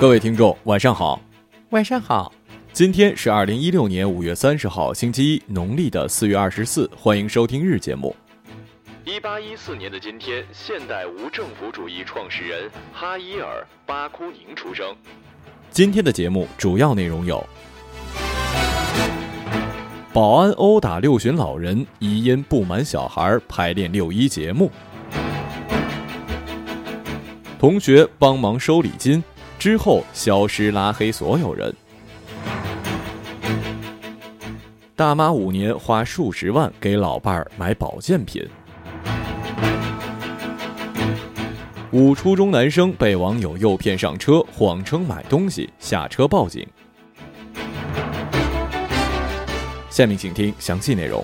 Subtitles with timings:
[0.00, 1.20] 各位听众，晚上好。
[1.72, 2.32] 晚上好，
[2.72, 6.90] 今天是二零一六年五月三十号，星期一，农历的四月二十四。
[6.96, 8.16] 欢迎收听日节目。
[9.04, 14.86] 一八一四年的今天，现代无政府主义创始人哈伊尔·巴库宁出生。
[15.70, 17.46] 今天的节目主要内容有：
[20.14, 24.70] 保安殴打六旬老人，疑因不满小孩排练六一节目；
[27.58, 29.22] 同学帮忙收礼金。
[29.60, 31.70] 之后消失拉黑所有人。
[34.96, 38.42] 大妈五年花数十万给老伴儿买保健品。
[41.90, 46.66] 五初中男生被网友诱骗上车，谎称买东西，下车报警。
[49.90, 51.22] 下面请听详细内容。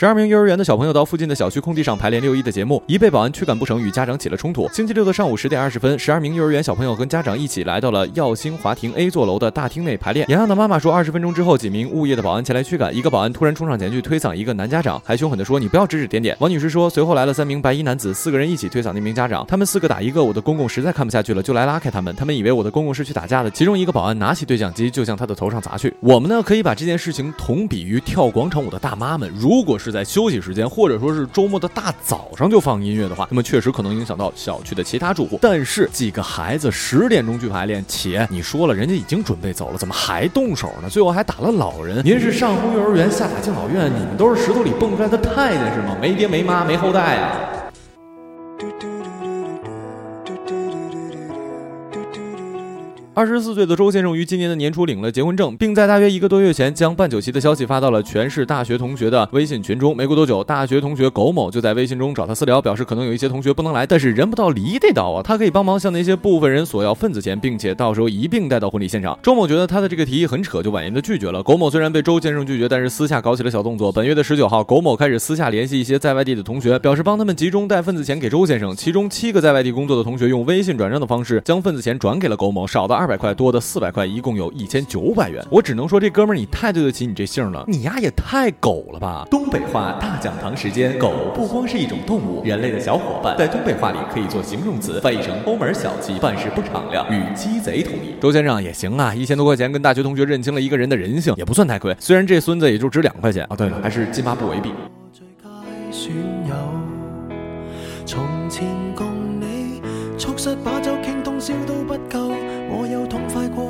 [0.00, 4.66] 十二名幼儿园的小朋友到附近的小区空地上排练六一的节目，一被保安驱赶不成，与家长起了冲突。
[4.72, 10.26] 星期六的上午十点二十分，十二名幼儿园小朋友跟家长一起来到了耀星华庭 A 座楼的大厅内排练。
[10.30, 22.16] 洋洋的妈妈说，二十分钟之后，几名物业的保安前来驱赶，一个保安突然冲上前去推搡一个男家长，还凶狠地说：“你不要指指点点。”王女士说，随后来了三名白衣男子，四个人一起推搡那名家长，他们四个打一个，我的公公实在看不下去了，就来拉开他们。
[22.16, 25.92] 他们以为我的公公是去打架的，其中一个保安拿起对讲机就向他的头上砸去。
[26.00, 30.60] 我们呢，可以把这件事情同比于跳广场舞的大妈们，如果是在休息时间。
[30.68, 35.38] 或者说是周末的大早上就放音乐的话，那么确实可能影响到小区的其他住户。
[35.42, 40.88] 但是几个孩子十点钟去排练，且你说了人家已经准备走了，怎么还动手呢？
[40.88, 42.00] 最后还打了老人。
[42.04, 45.96] 您是上呼幼儿园，下打敬老院，你们都是石头里蹦出来的太监是吗？
[46.00, 47.59] 没爹没妈没后代啊！
[53.20, 59.94] 二十四岁的周先生于今年的年初领了结婚证，并在大约一个多月前将办酒席的消息发到了全市大学同学的微信群中。
[59.94, 69.18] 没过多久，大学同学苟某就在微信中找他私聊，表示可能有一些同学不能来，但是人不到礼得到啊，他可以帮忙向那些部分人索要份子钱，并且到时候一并带到婚礼现场。
[69.22, 71.42] 周某觉得他的这个提议很扯，就婉言的拒绝了。
[71.42, 73.92] 苟某虽然被周先生拒绝，但是私下搞起了小动作。
[73.92, 78.74] 本月的十九号，苟某开始私下联系一些在外地的同学，表示帮他们集中带份子钱给周先生。
[78.74, 83.80] 其中七个在外地工作的同学用微信转账的方式将份子钱转给了苟某，少的二百块，多的四。
[83.80, 85.42] 百块，一共有一千九百元。
[85.50, 87.64] 我只能说，这哥们儿你太对得起你这姓了。
[87.66, 89.26] 你呀也太狗了吧！
[89.30, 98.14] 东北话大讲堂时间，狗不光是一种动物，人类的小伙伴，在东北话里可以做形容词，翻译成抠门小气、办事不敞亮，与鸡贼同义。
[98.20, 101.96] 周先生也行啊，一千多块钱跟大学同学认清了一个人的人性，也不算太亏。
[101.98, 103.56] 虽然这孙子也就值两块钱啊。
[103.56, 104.70] 对了，还是金发不为弊。
[108.04, 109.06] 从前共
[109.40, 109.80] 你
[110.18, 112.29] 促膝把酒倾通宵都不够。
[112.90, 113.69] 我又痛快过。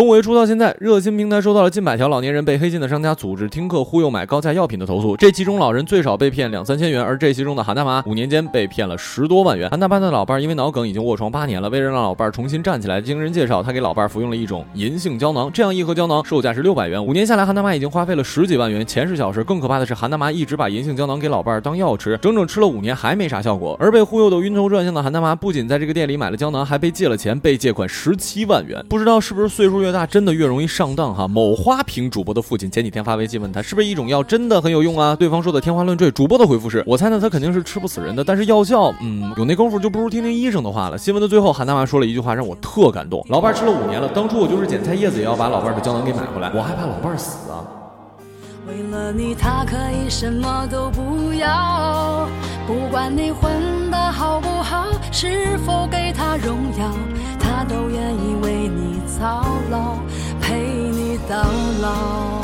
[0.00, 5.14] 从五月初到现在，热心平台收到了近百条老年人被黑心的商家组织听课忽悠买高价药品的投诉。
[5.14, 9.68] 这其中老人最少被骗两三千元，而这其中的韩大妈五年间被骗了十多万元。
[9.68, 17.04] 韩大妈的老伴因为脑梗已经卧床八年了，为了让老伴重新站起来，经人介绍，他给老伴服用了一种银杏胶囊，这样一盒胶囊售价是六百元。
[17.04, 23.76] 五年下来，韩大妈已经花费了十几万元，钱是小事，更可怕的是韩大妈一直把银杏胶囊给老伴当药吃，整整吃了五年还没啥效果。
[23.78, 28.82] 而被忽悠的晕头转向的韩大妈，不仅在这个店里买了胶囊，还被借了钱，被借款十七万元。
[28.88, 30.70] 不知道是不是岁数越越大，真的越容易。
[30.70, 31.26] 上当哈！
[31.26, 35.16] 某花瓶主播的父亲前几天发微信问他，是不是一种药真的很有用啊？
[35.16, 36.08] 对方说的天花乱坠。
[36.12, 40.96] 主播的回复是：我猜呢，他肯定是吃不死人的，但是药效，嗯，有那功夫就不如听听医生的话了。
[40.96, 43.26] 新闻的最后，韩大妈说了一句话，让我特感动。
[43.28, 47.79] 老伴吃了五年了，当初我就是捡菜叶子也要把老伴的胶囊给买回来，我害怕老伴死啊。
[48.66, 52.28] 为了你，他可以什么都不要，
[52.66, 56.92] 不管你混的好不好，是否给他荣耀，
[57.38, 59.96] 他都愿意为你操劳。
[60.40, 61.36] 陪你到
[61.80, 62.39] 老。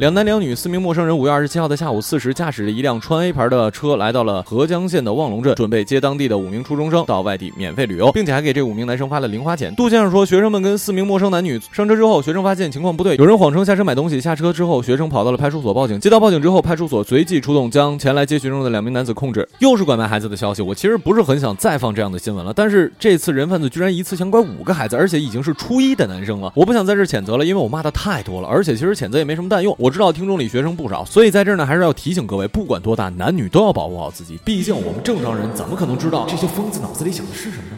[0.00, 9.74] 两男两女四名陌生人，五月二十七号的下午四时，驾驶着一辆川 A 牌的车来到了合江县的望龙镇，准备接当地的五名初中生到外地免费旅游，并且还给这五名男生发了零花钱。
[9.74, 14.18] 杜先生说，学生们跟四名陌生男女上车之后，学生发现情况不对，有人谎称下车买东西。
[14.18, 16.00] 下车之后，学生跑到了派出所报警。
[16.00, 19.46] 接到报警之后，派出所随即出动，将前来接学生的两名男子控制。
[19.58, 26.50] 又是拐卖孩子的消息，我其实不是很想再放这样的新闻了，但是这次人贩子居然一次想拐五个孩子，而且已经是初一的男生了。
[26.56, 29.76] 我不想在这谴责了，因为我骂的太多了，而且其实谴责也没什么蛋用。
[29.78, 29.89] 我。
[29.90, 34.38] 我知道听众里学生不少，所以在这儿呢，还是要提醒各位，不管多大，男女都要保护好自己。
[34.44, 37.76] 毕竟我们正常人怎么可能知道这些疯子脑子里想的是什么呢？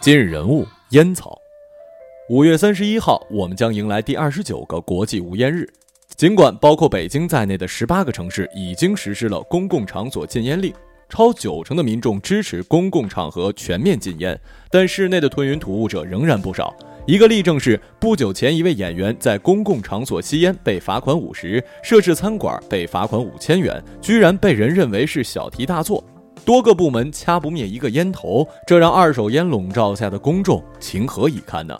[0.00, 1.38] 今日人物：烟草。
[2.28, 5.64] 五月三十一号，我们将迎来第二十九个国际无烟日。
[6.16, 10.74] 尽管包括北京在内的十八个城市已经实施了公共场所禁烟令，
[11.08, 14.38] 超九成的民众支持公共场合全面禁烟，
[14.70, 16.74] 但室内的吞云吐雾者仍然不少。
[17.06, 26.04] 一个例证是，不久前一位演员在公共场所吸烟被罚款五十，设置餐馆被罚款五千元，居然被人认为是小题大做。
[26.44, 31.74] 多个部门掐不灭一个烟头，这让二手烟笼罩下的公众情何以堪呢？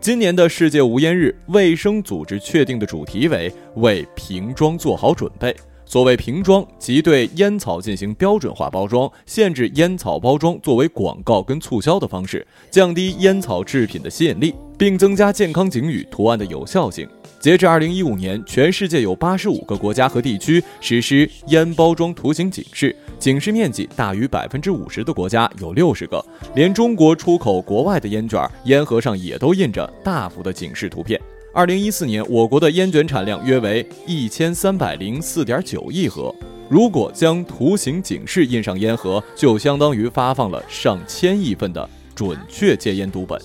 [0.00, 5.54] 今年的世界无烟日，卫生组织确定的主题为“为瓶装做好准备”。
[5.92, 17.06] 所谓瓶装，即对烟草进行标准化包装，限制烟草包装作为广告跟促销的方式，降低烟草制品的吸引力，并增加健康警语图案的有效性。
[17.38, 26.24] 截至二零一五年，全世界有八十五个国家和地区实施烟包装图形警示，警示面积大于百分之五十的国家有六十个。
[26.54, 31.20] 连中国出口国外的烟卷烟盒上也都印着大幅的警示图片。
[31.54, 36.34] 二零一四年，我国的烟卷产量约为一千三百零四点九亿盒。
[36.66, 43.38] 如果将图形警示印上烟盒，就相当于发放了上千亿份的准确戒烟读本。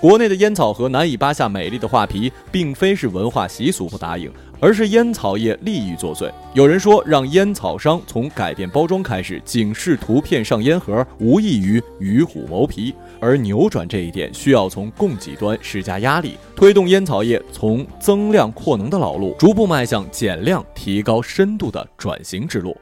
[0.00, 6.30] 国内的烟草盒难以扒下美丽的画皮，并非是文化习俗不答应，而是烟草业利益作祟。
[6.54, 12.94] 有人说，让烟草商从改变包装开始，警示图片上烟盒，无异于与虎谋皮。
[13.20, 22.76] 而扭转这一点，需要从供给端施加压力，推动烟草业从增量扩能的老路，逐步迈向减量、提高深度的转型之路。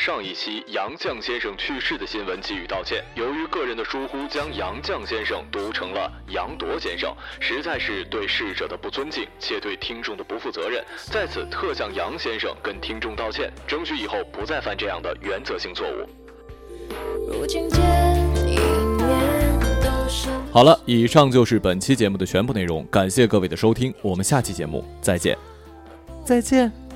[0.00, 3.04] 上一期杨绛先生去世的新闻给予道歉。
[3.16, 10.82] 由于个人的疏忽，将杨绛先生读成了杨铎先生，实在是对逝者的不尊敬，且对听众的不负责任。
[11.10, 16.06] 在此特向杨先生跟听众道歉，争取以后不再犯这样的原则性错误。
[20.52, 25.36] 好了，以上就是本期节目的全部内容，感谢各位的收听，我们下期节目再见，
[26.24, 26.87] 再见。